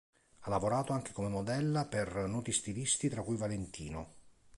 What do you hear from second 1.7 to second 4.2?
per noti stilisti, tra cui Valentino.